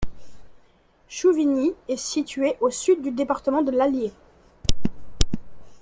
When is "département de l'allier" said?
3.11-4.11